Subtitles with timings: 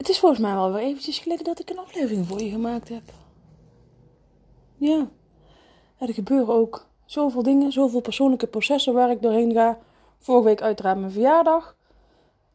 [0.00, 2.88] Het is volgens mij wel weer eventjes geleden dat ik een aflevering voor je gemaakt
[2.88, 3.02] heb.
[4.76, 5.08] Ja.
[5.98, 9.78] Er gebeuren ook zoveel dingen, zoveel persoonlijke processen waar ik doorheen ga.
[10.18, 11.76] Vorige week uiteraard mijn verjaardag.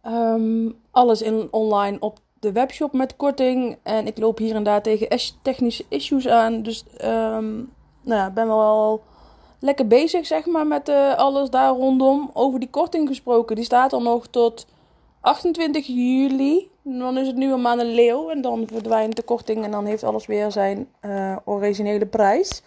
[0.02, 3.78] Ehm, alles in online op de webshop met korting.
[3.84, 6.62] En ik loop hier en daar tegen technische issues aan.
[6.62, 9.04] Dus um, nou ja, ben wel
[9.60, 12.30] lekker bezig zeg maar met uh, alles daar rondom.
[12.34, 13.56] Over die korting gesproken.
[13.56, 14.66] Die staat al nog tot
[15.26, 16.70] 28 juli.
[16.82, 18.30] Dan is het nu een maand een leeuw.
[18.30, 19.64] En dan verdwijnt de korting.
[19.64, 22.62] En dan heeft alles weer zijn uh, originele prijs.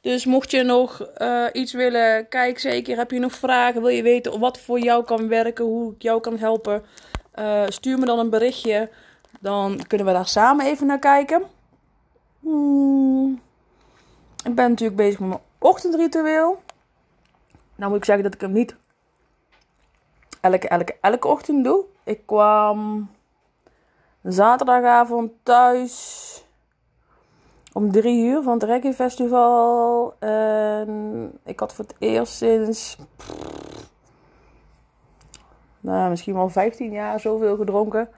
[0.00, 2.96] Dus mocht je nog uh, iets willen, kijk zeker.
[2.96, 3.80] Heb je nog vragen?
[3.80, 5.64] Wil je weten wat voor jou kan werken?
[5.64, 6.82] Hoe ik jou kan helpen?
[7.38, 8.90] Uh, stuur me dan een berichtje.
[9.40, 11.42] Dan kunnen we daar samen even naar kijken.
[12.40, 13.40] Hmm.
[14.44, 16.62] Ik ben natuurlijk bezig met mijn ochtendritueel.
[17.76, 18.76] Nou moet ik zeggen dat ik hem niet
[20.40, 21.84] elke, elke, elke ochtend doe.
[22.04, 23.08] Ik kwam
[24.22, 26.44] zaterdagavond thuis
[27.72, 30.14] om drie uur van het Reggae Festival.
[30.18, 32.98] En ik had voor het eerst sinds.
[35.80, 38.08] nou, misschien wel 15 jaar zoveel gedronken.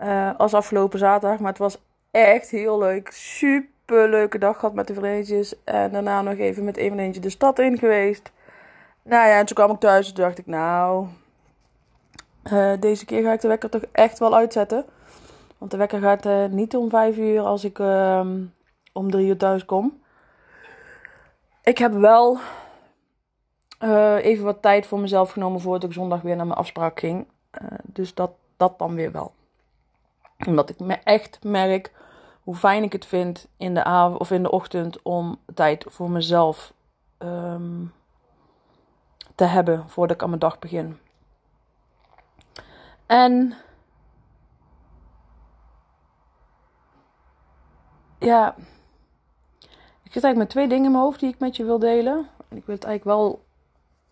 [0.00, 1.38] Uh, als afgelopen zaterdag.
[1.38, 3.10] Maar het was echt heel leuk.
[3.10, 5.64] Super leuke dag gehad met de vriendjes.
[5.64, 8.32] En daarna nog even met een vriendje de stad in geweest.
[9.02, 11.06] Nou ja, en toen kwam ik thuis en dacht ik, nou,
[12.52, 14.84] uh, deze keer ga ik de wekker toch echt wel uitzetten.
[15.58, 18.26] Want de wekker gaat uh, niet om vijf uur als ik uh,
[18.92, 20.02] om drie uur thuis kom.
[21.62, 22.38] Ik heb wel
[23.84, 27.26] uh, even wat tijd voor mezelf genomen voordat ik zondag weer naar mijn afspraak ging.
[27.84, 29.32] dus dat, dat dan weer wel.
[30.46, 31.92] Omdat ik me echt merk
[32.42, 36.10] hoe fijn ik het vind in de avond of in de ochtend om tijd voor
[36.10, 36.72] mezelf
[37.18, 37.92] um,
[39.34, 40.98] te hebben voordat ik aan mijn dag begin.
[43.08, 43.54] En
[48.18, 48.54] ja,
[50.02, 52.28] ik zit eigenlijk met twee dingen in mijn hoofd die ik met je wil delen.
[52.48, 53.44] En ik wil het eigenlijk wel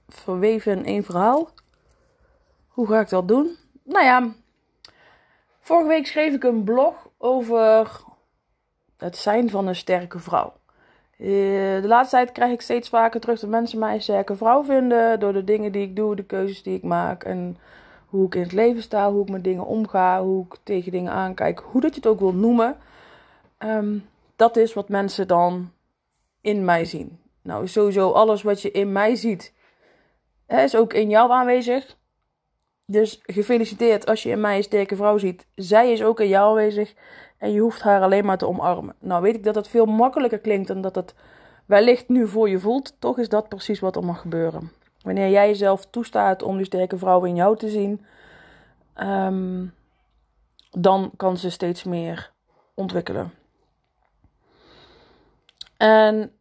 [0.09, 1.49] verweven in één verhaal.
[2.69, 3.57] Hoe ga ik dat doen?
[3.83, 4.29] Nou ja,
[5.61, 7.91] vorige week schreef ik een blog over
[8.97, 10.53] het zijn van een sterke vrouw.
[11.19, 11.27] Eh,
[11.83, 15.21] de laatste tijd krijg ik steeds vaker terug dat mensen mij een sterke vrouw vinden.
[15.21, 17.25] Door de dingen die ik doe, de keuzes die ik maak.
[17.25, 17.57] En
[18.07, 21.13] hoe ik in het leven sta, hoe ik met dingen omga, hoe ik tegen dingen
[21.13, 21.63] aankijk.
[21.65, 22.77] Hoe dat je het ook wil noemen.
[23.59, 25.71] Um, dat is wat mensen dan
[26.41, 27.19] in mij zien.
[27.43, 29.53] Nou, sowieso alles wat je in mij ziet,
[30.47, 31.97] hè, is ook in jou aanwezig.
[32.87, 35.47] Dus gefeliciteerd als je in mij een sterke vrouw ziet.
[35.55, 36.95] Zij is ook in jou aanwezig.
[37.39, 38.95] En je hoeft haar alleen maar te omarmen.
[38.99, 41.15] Nou weet ik dat het veel makkelijker klinkt dan dat het
[41.67, 42.95] wellicht nu voor je voelt.
[42.99, 44.71] Toch is dat precies wat er mag gebeuren.
[45.07, 48.07] Wanneer jij jezelf toestaat om die sterke vrouw in jou te zien,
[48.97, 49.75] um,
[50.71, 52.33] dan kan ze steeds meer
[52.75, 53.33] ontwikkelen.
[55.77, 56.33] En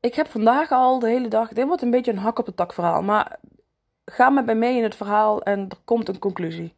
[0.00, 2.56] ik heb vandaag al de hele dag, dit wordt een beetje een hak op het
[2.56, 3.38] tak verhaal, maar
[4.04, 6.76] ga met mij mee in het verhaal en er komt een conclusie.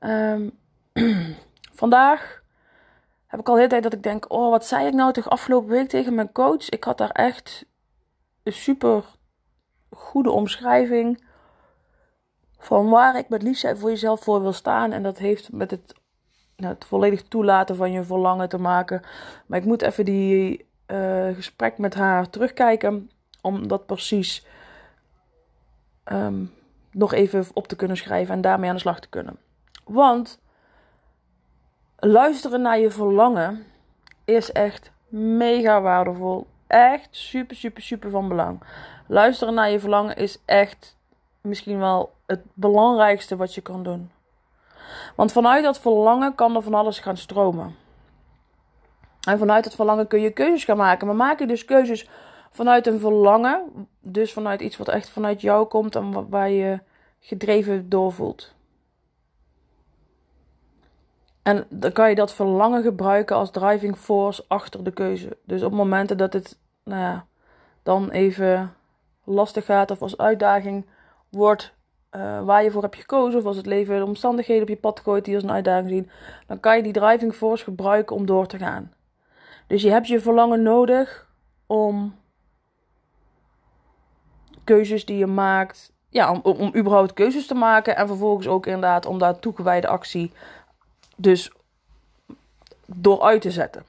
[0.00, 0.58] Um,
[1.82, 2.42] vandaag
[3.26, 5.30] heb ik al de hele tijd dat ik denk, oh wat zei ik nou toch
[5.30, 6.68] afgelopen week tegen mijn coach?
[6.68, 7.66] Ik had daar echt
[8.44, 9.04] super
[9.90, 11.24] goede omschrijving
[12.58, 14.92] van waar ik met liefde voor jezelf voor wil staan.
[14.92, 15.94] En dat heeft met het,
[16.56, 19.02] nou, het volledig toelaten van je verlangen te maken.
[19.46, 23.10] Maar ik moet even die uh, gesprek met haar terugkijken.
[23.40, 24.46] Om dat precies
[26.12, 26.52] um,
[26.90, 29.38] nog even op te kunnen schrijven en daarmee aan de slag te kunnen.
[29.84, 30.40] Want
[31.98, 33.64] luisteren naar je verlangen
[34.24, 36.46] is echt mega waardevol.
[36.66, 38.62] Echt super, super, super van belang.
[39.08, 40.96] Luisteren naar je verlangen is echt
[41.40, 44.10] misschien wel het belangrijkste wat je kan doen.
[45.16, 47.76] Want vanuit dat verlangen kan er van alles gaan stromen.
[49.20, 51.06] En vanuit dat verlangen kun je keuzes gaan maken.
[51.06, 52.08] Maar maak je dus keuzes
[52.50, 53.88] vanuit een verlangen.
[54.00, 56.80] Dus vanuit iets wat echt vanuit jou komt en waar je
[57.20, 58.54] gedreven doorvoelt.
[61.42, 65.36] En dan kan je dat verlangen gebruiken als driving force achter de keuze.
[65.44, 67.26] Dus op momenten dat het nou ja,
[67.82, 68.75] dan even
[69.26, 70.86] lastig gaat of als uitdaging
[71.28, 71.74] wordt
[72.16, 75.00] uh, waar je voor hebt gekozen, of als het leven de omstandigheden op je pad
[75.00, 76.10] gooit die als een uitdaging zien,
[76.46, 78.92] dan kan je die driving force gebruiken om door te gaan.
[79.66, 81.26] Dus je hebt je verlangen nodig
[81.66, 82.14] om
[84.64, 89.06] keuzes die je maakt, ja, om, om, überhaupt keuzes te maken en vervolgens ook inderdaad
[89.06, 90.32] om daar toegewijde actie
[91.16, 91.52] dus
[92.86, 93.84] door uit te zetten.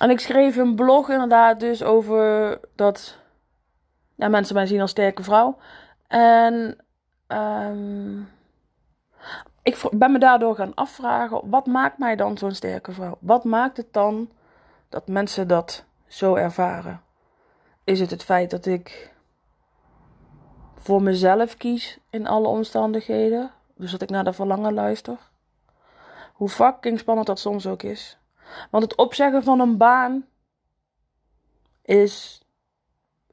[0.00, 3.18] En ik schreef een blog inderdaad dus over dat
[4.14, 5.58] ja, mensen mij zien als sterke vrouw.
[6.06, 6.76] En
[7.28, 8.28] um,
[9.62, 13.16] ik ben me daardoor gaan afvragen: wat maakt mij dan zo'n sterke vrouw?
[13.20, 14.30] Wat maakt het dan
[14.88, 17.02] dat mensen dat zo ervaren?
[17.84, 19.12] Is het het feit dat ik
[20.74, 23.50] voor mezelf kies in alle omstandigheden?
[23.74, 25.18] Dus dat ik naar de verlangen luister?
[26.32, 28.18] Hoe fucking spannend dat soms ook is.
[28.70, 30.26] Want het opzeggen van een baan
[31.82, 32.43] is.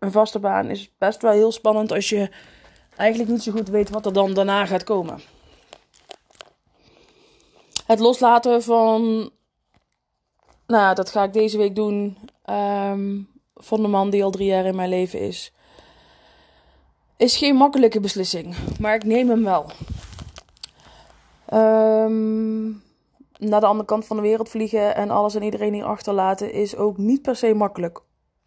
[0.01, 2.29] Een vaste baan is best wel heel spannend als je
[2.95, 5.19] eigenlijk niet zo goed weet wat er dan daarna gaat komen.
[7.85, 9.31] Het loslaten van.
[10.67, 12.17] Nou, dat ga ik deze week doen.
[12.45, 15.53] Um, van de man die al drie jaar in mijn leven is.
[17.17, 19.71] Is geen makkelijke beslissing, maar ik neem hem wel.
[21.53, 22.83] Um,
[23.37, 26.75] naar de andere kant van de wereld vliegen en alles en iedereen hier achterlaten is
[26.75, 28.01] ook niet per se makkelijk.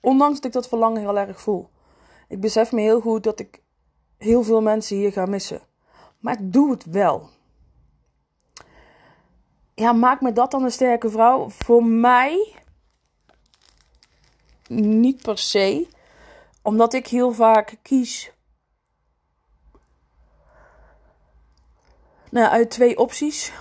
[0.05, 1.69] Ondanks dat ik dat verlangen heel erg voel.
[2.29, 3.63] Ik besef me heel goed dat ik
[4.19, 5.61] heel veel mensen hier ga missen.
[6.19, 7.29] Maar ik doe het wel.
[9.75, 11.49] Ja, maakt me dat dan een sterke vrouw?
[11.49, 12.55] Voor mij
[14.69, 15.89] niet per se.
[16.63, 18.33] Omdat ik heel vaak kies
[22.31, 23.53] nou, uit twee opties.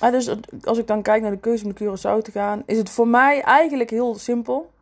[0.00, 2.78] Ah, dus als ik dan kijk naar de keuze om de Curaçao te gaan, is
[2.78, 4.72] het voor mij eigenlijk heel simpel.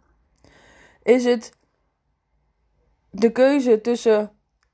[1.02, 1.52] Is het
[3.10, 4.30] de keuze tussen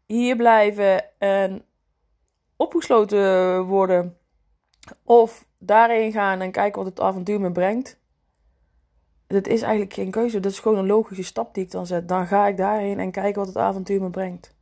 [0.07, 1.65] hier blijven en
[2.57, 4.19] opgesloten worden,
[5.05, 7.99] of daarheen gaan en kijken wat het avontuur me brengt.
[9.27, 10.41] Dat is eigenlijk geen keuze.
[10.41, 12.09] Dat is gewoon een logische stap die ik dan zet.
[12.09, 14.55] Dan ga ik daarheen en kijken wat het avontuur me brengt.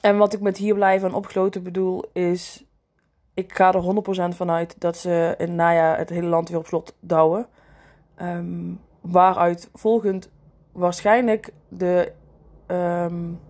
[0.00, 2.64] En wat ik met hier blijven en opgesloten bedoel, is.
[3.34, 6.66] Ik ga er 100% vanuit dat ze in het najaar het hele land weer op
[6.66, 7.46] slot douwen.
[8.22, 10.30] Um, waaruit volgend
[10.72, 12.12] waarschijnlijk de
[12.66, 13.40] um,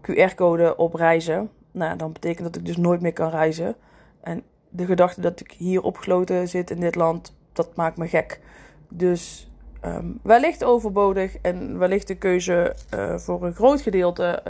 [0.00, 1.50] QR-code op reizen.
[1.70, 3.76] Nou, dan betekent dat ik dus nooit meer kan reizen.
[4.20, 8.40] En de gedachte dat ik hier opgesloten zit in dit land, dat maakt me gek.
[8.88, 9.50] Dus
[9.84, 14.42] um, wellicht overbodig en wellicht de keuze uh, voor een groot gedeelte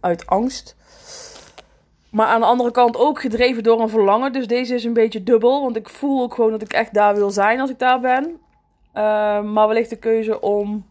[0.00, 0.76] uit angst.
[2.10, 4.32] Maar aan de andere kant ook gedreven door een verlangen.
[4.32, 5.62] Dus deze is een beetje dubbel.
[5.62, 8.40] Want ik voel ook gewoon dat ik echt daar wil zijn als ik daar ben.
[8.94, 10.86] Uh, maar wellicht de keuze om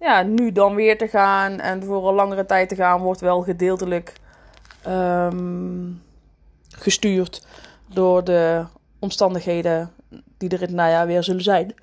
[0.00, 3.42] ja, nu dan weer te gaan en voor een langere tijd te gaan, wordt wel
[3.42, 4.12] gedeeltelijk
[4.86, 6.02] um,
[6.68, 7.46] gestuurd
[7.86, 8.64] door de
[8.98, 9.92] omstandigheden
[10.38, 11.74] die er in het najaar weer zullen zijn.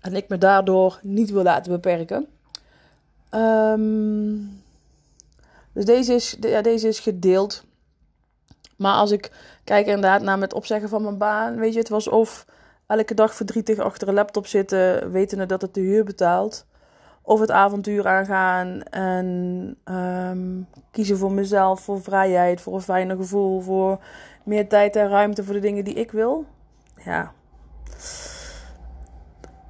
[0.00, 2.26] En ik me daardoor niet wil laten beperken.
[3.34, 4.62] Um,
[5.72, 7.64] dus deze is, ja, deze is gedeeld.
[8.76, 9.30] Maar als ik
[9.64, 12.46] kijk inderdaad naar het opzeggen van mijn baan, weet je, het was of
[12.90, 16.66] elke dag verdrietig achter een laptop zitten, wetende dat het de huur betaalt.
[17.22, 23.60] Of het avontuur aangaan en um, kiezen voor mezelf, voor vrijheid, voor een fijner gevoel,
[23.60, 23.98] voor
[24.44, 26.44] meer tijd en ruimte voor de dingen die ik wil.
[27.04, 27.32] Ja.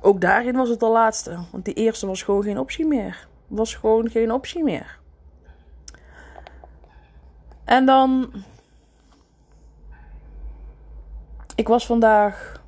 [0.01, 1.39] Ook daarin was het de laatste.
[1.53, 3.29] Want die eerste was gewoon geen optie meer.
[3.47, 4.99] Was gewoon geen optie meer.
[7.65, 8.33] En dan.
[11.55, 12.60] Ik was vandaag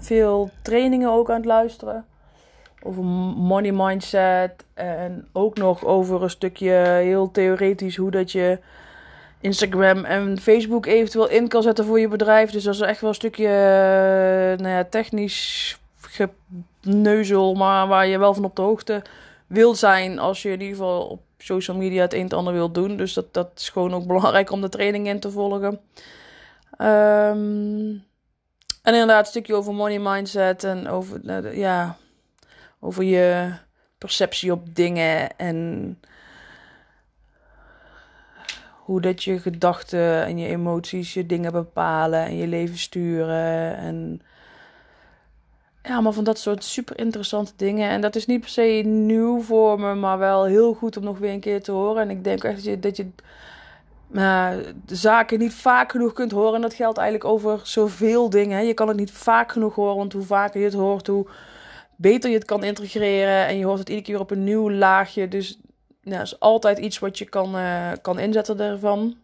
[0.00, 2.04] veel trainingen ook aan het luisteren
[2.82, 8.58] over money mindset en ook nog over een stukje heel theoretisch hoe dat je
[9.40, 12.50] Instagram en Facebook eventueel in kan zetten voor je bedrijf.
[12.50, 18.18] Dus dat is echt wel een stukje uh, nou ja, technisch geneuzel, maar waar je
[18.18, 19.02] wel van op de hoogte
[19.46, 22.74] wil zijn als je in ieder geval op social media het een en ander wilt
[22.74, 22.96] doen.
[22.96, 25.80] Dus dat, dat is gewoon ook belangrijk om de training in te volgen.
[26.78, 28.08] Um,
[28.90, 31.96] en inderdaad, een stukje over money mindset en over, uh, ja,
[32.80, 33.52] over je
[33.98, 35.98] perceptie op dingen en
[38.84, 43.76] hoe dat je gedachten en je emoties je dingen bepalen en je leven sturen.
[43.76, 44.22] En
[45.82, 47.90] ja, maar van dat soort super interessante dingen.
[47.90, 51.18] En dat is niet per se nieuw voor me, maar wel heel goed om nog
[51.18, 52.02] weer een keer te horen.
[52.02, 53.10] En ik denk echt dat je, dat je
[54.12, 54.50] uh,
[54.84, 56.54] de zaken niet vaak genoeg kunt horen.
[56.54, 58.66] En dat geldt eigenlijk over zoveel dingen.
[58.66, 61.26] Je kan het niet vaak genoeg horen, want hoe vaker je het hoort, hoe
[61.96, 63.46] beter je het kan integreren.
[63.46, 65.28] En je hoort het iedere keer op een nieuw laagje.
[65.28, 65.60] Dus
[66.02, 69.16] ja, dat is altijd iets wat je kan, uh, kan inzetten ervan.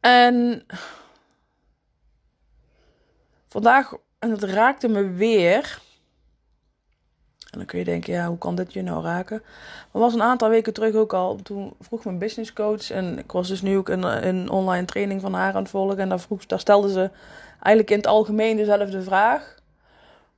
[0.00, 0.66] En
[3.48, 5.82] vandaag, en het raakte me weer.
[7.54, 9.42] En dan kun je denken, ja, hoe kan dit je nou raken?
[9.90, 11.36] Maar was een aantal weken terug ook al.
[11.42, 12.90] Toen vroeg mijn business coach.
[12.90, 15.98] En ik was dus nu ook een, een online training van haar aan het volgen.
[15.98, 17.10] En daar, vroeg, daar stelde ze
[17.52, 19.54] eigenlijk in het algemeen dezelfde vraag.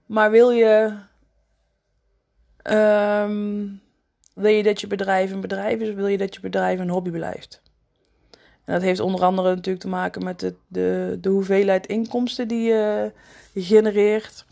[0.07, 0.93] Maar wil je.
[2.71, 3.81] Um,
[4.35, 5.89] wil je dat je bedrijf een bedrijf is?
[5.89, 7.63] Of wil je dat je bedrijf een hobby blijft?
[8.65, 12.69] En dat heeft onder andere natuurlijk te maken met de, de, de hoeveelheid inkomsten die
[12.69, 13.13] je
[13.55, 14.45] genereert.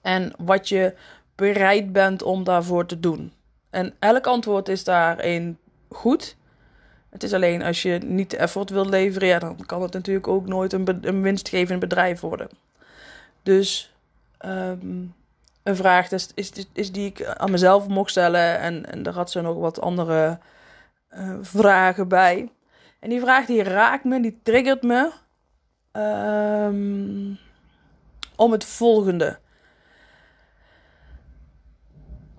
[0.00, 0.94] En wat je
[1.42, 3.32] bereid bent om daarvoor te doen.
[3.70, 5.58] En elk antwoord is daarin
[5.88, 6.36] goed.
[7.10, 10.28] Het is alleen als je niet de effort wilt leveren, ja, dan kan het natuurlijk
[10.28, 12.48] ook nooit een, een winstgevend bedrijf worden.
[13.42, 13.94] Dus
[14.44, 15.14] um,
[15.62, 16.28] een vraag is,
[16.72, 18.58] is, die ik aan mezelf mocht stellen.
[18.58, 20.38] En, en daar had ze nog wat andere
[21.14, 22.50] uh, vragen bij.
[22.98, 25.10] En die vraag die raakt me, die triggert me.
[25.92, 27.38] Um,
[28.36, 29.38] om het volgende.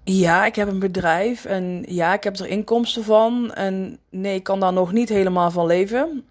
[0.03, 3.53] Ja, ik heb een bedrijf en ja, ik heb er inkomsten van.
[3.53, 6.25] En nee, ik kan daar nog niet helemaal van leven.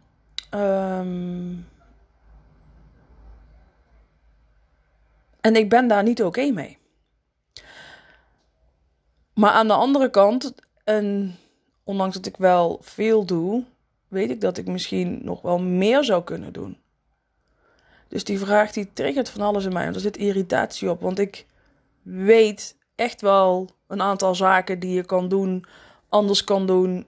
[0.55, 1.67] Um,
[5.41, 6.79] en ik ben daar niet oké mee.
[9.35, 11.37] Maar aan de andere kant, en
[11.85, 13.65] ondanks dat ik wel veel doe,
[14.09, 16.77] weet ik dat ik misschien nog wel meer zou kunnen doen.
[18.09, 19.87] Dus die vraag die triggert van alles in mij.
[19.87, 21.01] En er zit irritatie op.
[21.01, 21.47] Want ik
[22.03, 25.65] weet echt wel een aantal zaken die je kan doen,
[26.09, 27.07] anders kan doen,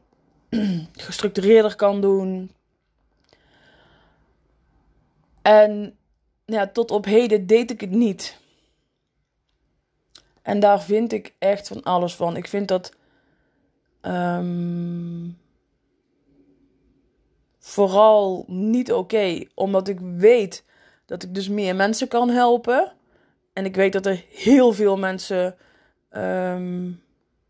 [0.93, 2.51] gestructureerder kan doen.
[5.43, 5.97] En
[6.45, 8.39] ja, tot op heden deed ik het niet.
[10.43, 12.37] En daar vind ik echt van alles van.
[12.37, 12.93] Ik vind dat
[14.03, 15.39] um,
[17.59, 20.65] vooral niet oké, omdat ik weet
[21.07, 22.93] dat ik dus meer mensen kan helpen.
[23.53, 25.57] En ik weet dat er heel veel mensen
[26.17, 27.03] um,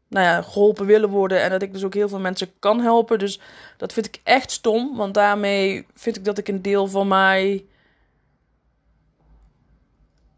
[0.08, 1.42] nou ja, geholpen willen worden.
[1.42, 3.18] En dat ik dus ook heel veel mensen kan helpen.
[3.18, 3.40] Dus
[3.76, 4.96] dat vind ik echt stom.
[4.96, 7.64] Want daarmee vind ik dat ik een deel van mij.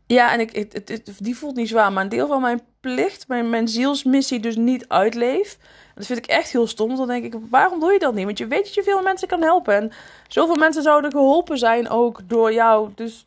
[0.07, 1.93] Ja, en ik, het, het, die voelt niet zwaar.
[1.93, 5.59] Maar een deel van mijn plicht, mijn, mijn zielsmissie, dus niet uitleef.
[5.95, 6.97] Dat vind ik echt heel stom.
[6.97, 8.25] Dan denk ik, waarom doe je dat niet?
[8.25, 9.75] Want je weet dat je veel mensen kan helpen.
[9.75, 9.93] En
[10.29, 12.91] zoveel mensen zouden geholpen zijn ook door jou.
[12.95, 13.27] Dus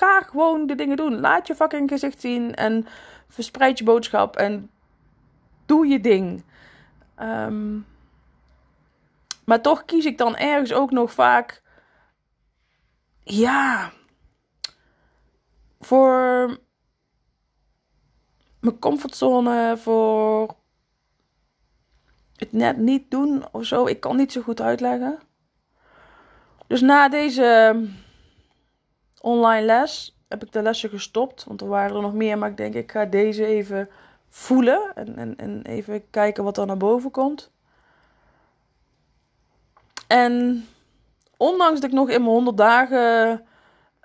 [0.00, 1.20] ga gewoon de dingen doen.
[1.20, 2.86] Laat je fucking gezicht zien en
[3.30, 4.70] verspreid je boodschap en
[5.66, 6.44] doe je ding.
[7.20, 7.86] Um,
[9.44, 11.62] maar toch kies ik dan ergens ook nog vaak.
[13.22, 13.92] Ja.
[15.80, 16.58] Voor
[18.60, 20.56] mijn comfortzone, voor
[22.36, 23.86] het net niet doen of zo.
[23.86, 25.18] Ik kan niet zo goed uitleggen.
[26.66, 27.88] Dus na deze
[29.20, 31.44] online les heb ik de lessen gestopt.
[31.44, 32.38] Want er waren er nog meer.
[32.38, 33.88] Maar ik denk, ik ga deze even
[34.28, 34.92] voelen.
[34.94, 37.50] En, en, en even kijken wat er naar boven komt.
[40.06, 40.64] En
[41.36, 43.30] ondanks dat ik nog in mijn 100 dagen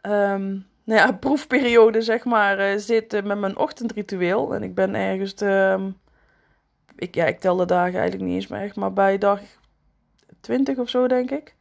[0.01, 4.53] um, nou ja, proefperiode zeg maar, uh, zit met mijn ochtendritueel.
[4.55, 5.33] En ik ben ergens...
[5.33, 5.89] Ehm,
[6.95, 9.41] ik, ja, ik tel de dagen eigenlijk niet eens meer echt, maar bij dag
[10.41, 11.55] 20 of zo, denk ik.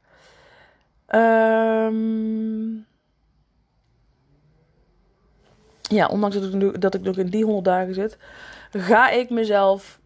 [1.15, 2.64] Um,
[5.95, 8.17] ja, ondanks dat ik, dat ik nog in die 100 dagen zit,
[8.71, 9.99] ga ik mezelf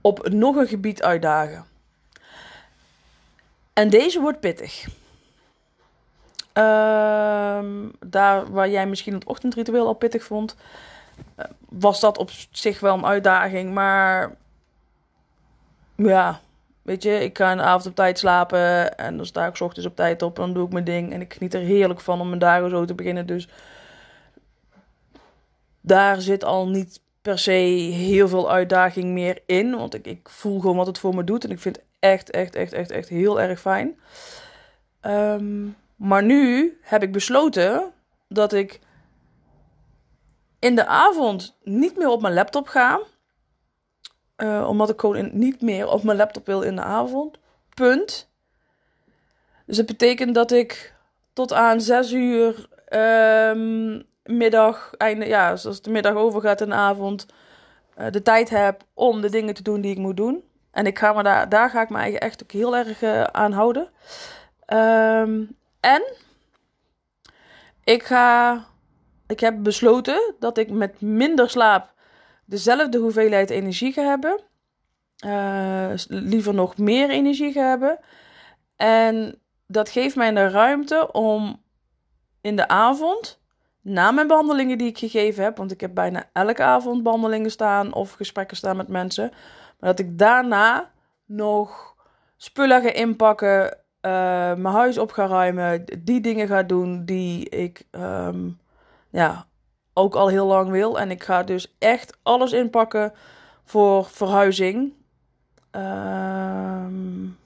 [0.00, 1.64] op nog een gebied uitdagen.
[3.72, 4.84] En deze wordt pittig.
[6.54, 10.56] Um, daar waar jij misschien het ochtendritueel al pittig vond,
[11.68, 13.74] was dat op zich wel een uitdaging.
[13.74, 14.34] Maar
[15.96, 16.40] ja,
[16.82, 19.96] weet je, ik ga de avond op tijd slapen en dan sta ik ochtends op
[19.96, 21.12] tijd op en dan doe ik mijn ding.
[21.12, 23.26] En ik geniet er heerlijk van om mijn dagen zo te beginnen.
[23.26, 23.48] Dus
[25.80, 29.76] daar zit al niet per se heel veel uitdaging meer in.
[29.76, 31.44] Want ik, ik voel gewoon wat het voor me doet.
[31.44, 33.98] En ik vind het echt, echt, echt, echt, echt heel erg fijn.
[35.00, 37.92] Ehm, maar nu heb ik besloten
[38.28, 38.80] dat ik
[40.58, 43.00] in de avond niet meer op mijn laptop ga.
[44.42, 47.38] Uh, omdat ik gewoon niet meer op mijn laptop wil in de avond.
[47.74, 48.28] Punt.
[49.66, 50.94] Dus dat betekent dat ik
[51.32, 57.26] tot aan 6 uur ehm, middag, einde, ja, als de middag overgaat en de avond,
[57.94, 60.44] eh, de tijd heb om de dingen te doen die ik moet doen.
[60.70, 63.22] En ik ga me daar, daar ga ik me eigenlijk echt ook heel erg uh,
[63.22, 63.88] aan houden.
[64.66, 65.44] Ehm,
[65.80, 66.02] en
[67.84, 68.64] ik ga,
[69.26, 71.91] ik heb besloten dat ik met minder slaap
[72.52, 74.40] dezelfde hoeveelheid energie ga hebben.
[75.26, 77.98] Uh, liever nog meer energie ga hebben.
[78.76, 81.62] En dat geeft mij de ruimte om
[82.40, 83.40] in de avond,
[83.80, 87.94] na mijn behandelingen die ik gegeven heb, want ik heb bijna elke avond behandelingen staan
[87.94, 89.30] of gesprekken staan met mensen,
[89.78, 90.90] maar dat ik daarna
[91.26, 91.94] nog
[92.36, 94.10] spullen ga inpakken, uh,
[94.54, 98.58] mijn huis op ga ruimen, die dingen ga doen die ik um,
[99.10, 99.46] ja,
[99.92, 100.98] ook al heel lang wil.
[100.98, 103.12] En ik ga dus echt alles inpakken
[103.64, 104.92] voor verhuizing.
[105.70, 107.38] Um,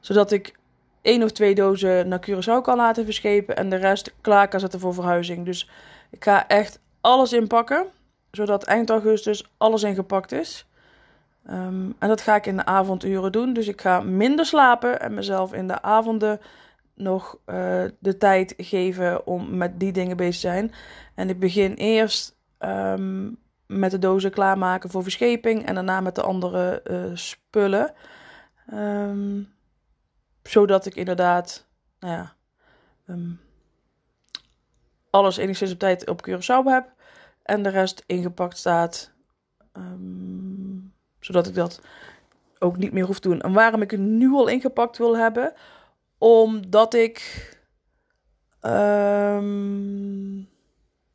[0.00, 0.54] zodat ik
[1.02, 4.80] één of twee dozen naar Curaçao kan laten verschepen en de rest klaar kan zetten
[4.80, 5.44] voor verhuizing.
[5.44, 5.70] Dus
[6.10, 7.86] ik ga echt alles inpakken,
[8.30, 10.66] zodat eind augustus alles ingepakt is.
[11.50, 13.52] Um, en dat ga ik in de avonduren doen.
[13.52, 16.40] Dus ik ga minder slapen en mezelf in de avonden
[16.98, 20.72] nog uh, de tijd geven om met die dingen bezig te zijn.
[21.14, 26.22] En ik begin eerst um, met de dozen klaarmaken voor verscheping en daarna met de
[26.22, 27.92] andere uh, spullen.
[28.74, 29.48] Um,
[30.42, 31.66] zodat ik inderdaad,
[32.00, 32.34] nou ja,
[33.06, 33.40] um,
[35.10, 36.92] alles enigszins op tijd op Curaçao heb.
[37.42, 39.10] En de rest ingepakt staat.
[41.20, 41.80] Zodat ik dat
[42.58, 43.40] ook niet meer hoef te doen.
[43.40, 45.52] En waarom ik het nu al ingepakt wil hebben.
[46.18, 47.46] Omdat ik.
[48.62, 50.48] Um,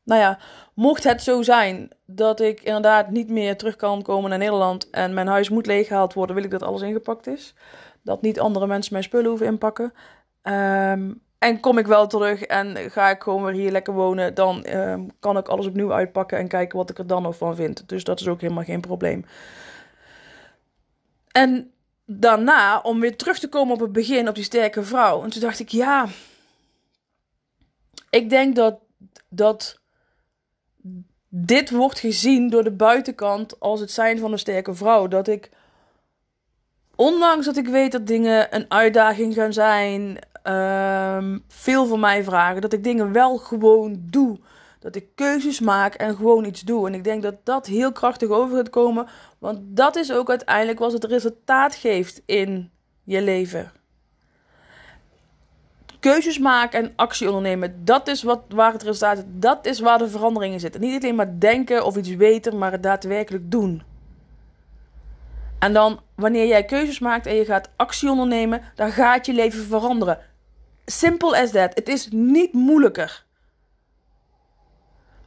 [0.04, 0.40] nou ja,
[0.74, 5.14] mocht het zo zijn dat ik inderdaad niet meer terug kan komen naar Nederland en
[5.14, 7.56] mijn huis moet leeggehaald worden, wil ik dat alles ingepakt is.
[8.02, 9.94] Dat niet andere mensen mijn spullen hoeven inpakken.
[10.44, 14.68] Um, en kom ik wel terug en ga ik gewoon weer hier lekker wonen, dan
[14.70, 17.90] um, kan ik alles opnieuw uitpakken en kijken wat ik er dan nog van vind.
[17.90, 19.26] Dus dat is ook helemaal geen probleem.
[21.32, 21.73] En
[22.06, 25.24] daarna, om weer terug te komen op het begin, op die sterke vrouw.
[25.24, 26.08] En toen dacht ik, ja,
[28.10, 28.80] ik denk dat,
[29.30, 29.80] dat
[31.30, 35.08] dit wordt gezien door de buitenkant als het zijn van een sterke vrouw.
[35.08, 35.50] Dat ik
[36.96, 42.62] ondanks dat ik weet dat dingen een uitdaging gaan zijn, um, veel van mij vragen,
[42.62, 44.40] dat ik dingen wel gewoon doe.
[44.84, 46.88] Dat ik keuzes maak en gewoon iets doe.
[46.88, 49.08] En ik denk dat dat heel krachtig over gaat komen.
[49.40, 52.72] Want dat is ook uiteindelijk wat het resultaat geeft in
[53.04, 53.72] je leven.
[56.00, 57.86] Keuzes maken en actie ondernemen.
[57.86, 59.26] Dat is wat, waar het resultaat zit.
[59.30, 60.82] Dat is waar de veranderingen zitten.
[60.82, 63.84] Niet alleen maar denken of iets weten, maar het daadwerkelijk doen.
[65.60, 69.64] En dan, wanneer jij keuzes maakt en je gaat actie ondernemen, dan gaat je leven
[69.66, 70.20] veranderen.
[70.86, 71.76] Simple as that.
[71.76, 73.26] Het is niet moeilijker.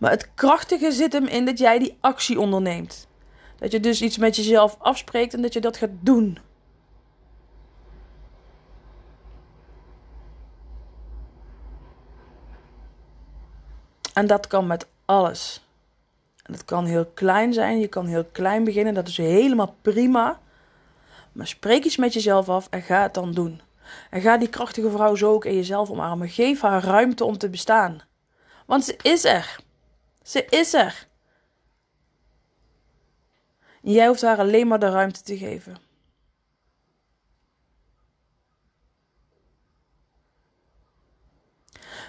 [0.06, 3.06] Maar het krachtige zit hem in dat jij die actie onderneemt.
[3.58, 6.38] Dat je dus iets met jezelf afspreekt en dat je dat gaat doen.
[14.12, 15.66] En dat kan met alles.
[16.42, 20.40] En het kan heel klein zijn, je kan heel klein beginnen, dat is helemaal prima.
[21.32, 23.60] Maar spreek iets met jezelf af en ga het dan doen.
[24.10, 26.28] En ga die krachtige vrouw zo ook in jezelf omarmen.
[26.28, 28.00] Geef haar ruimte om te bestaan.
[28.66, 29.64] Want ze is er.
[30.26, 31.08] Ze is er.
[33.80, 35.76] jij hoeft haar alleen maar de ruimte te geven.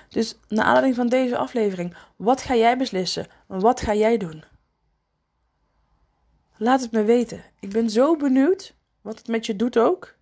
[0.10, 3.28] Dus naar aanleiding van deze aflevering, wat ga jij beslissen?
[3.48, 4.44] Wat ga jij doen?
[6.58, 7.44] Laat het me weten.
[7.60, 10.16] Ik ben zo benieuwd wat het met je doet ook.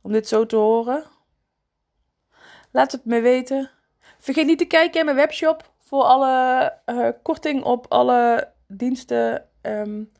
[0.00, 1.04] Om dit zo te horen.
[2.70, 3.70] Laat het me weten.
[4.18, 10.12] Vergeet niet te kijken in mijn webshop voor alle uh, korting op alle diensten um,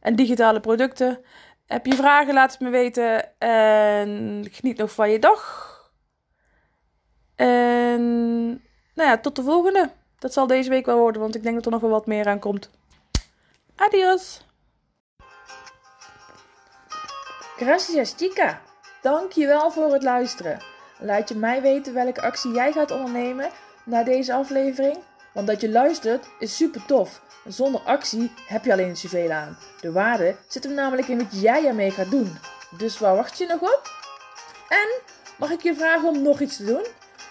[0.00, 1.18] en digitale producten.
[1.66, 3.38] Heb je vragen, laat het me weten.
[3.38, 4.08] En
[4.50, 5.72] geniet nog van je dag.
[7.34, 8.46] En
[8.94, 9.90] nou ja, tot de volgende.
[10.18, 12.26] Dat zal deze week wel worden, want ik denk dat er nog wel wat meer
[12.26, 12.70] aan komt.
[13.76, 14.44] Adios!
[17.56, 18.60] Gracias, chica.
[19.02, 20.58] Dankjewel voor het luisteren.
[20.98, 23.50] Laat je mij weten welke actie jij gaat ondernemen
[23.84, 24.98] na deze aflevering.
[25.36, 27.20] Want dat je luistert is super tof.
[27.46, 29.58] Zonder actie heb je alleen zoveel aan.
[29.80, 32.38] De waarde zit hem namelijk in wat jij ermee gaat doen.
[32.78, 33.82] Dus waar wacht je nog op?
[34.68, 34.88] En
[35.38, 36.86] mag ik je vragen om nog iets te doen?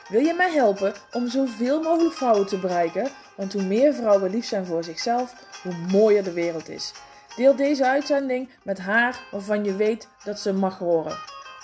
[0.09, 3.09] Wil je mij helpen om zoveel mogelijk vrouwen te bereiken?
[3.35, 6.93] Want hoe meer vrouwen lief zijn voor zichzelf, hoe mooier de wereld is.
[7.35, 11.17] Deel deze uitzending met haar waarvan je weet dat ze mag horen.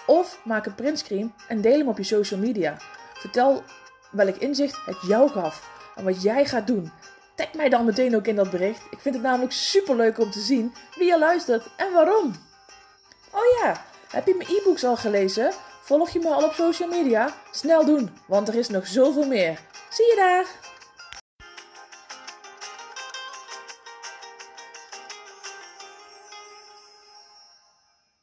[0.07, 2.77] Of maak een printscreen en deel hem op je social media.
[3.13, 3.63] Vertel
[4.11, 6.91] welk inzicht het jou gaf en wat jij gaat doen.
[7.35, 8.81] Tag mij dan meteen ook in dat bericht.
[8.89, 12.35] Ik vind het namelijk super leuk om te zien wie je luistert en waarom.
[13.31, 15.53] Oh ja, heb je mijn e-books al gelezen?
[15.81, 17.33] Volg je me al op social media?
[17.51, 19.59] Snel doen, want er is nog zoveel meer.
[19.89, 20.60] Zie je daar!